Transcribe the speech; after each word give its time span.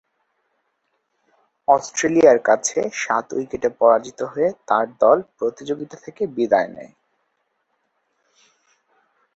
অস্ট্রেলিয়ার 1.67 2.39
কাছে 2.39 2.79
সাত 2.95 3.25
উইকেটে 3.33 3.69
পরাজিত 3.79 4.19
হয়ে 4.23 4.49
তার 4.67 4.85
দল 4.99 5.17
প্রতিযোগিতা 5.37 5.97
থেকে 5.97 6.23
বিদায় 6.35 6.69
নেয়। 6.75 6.93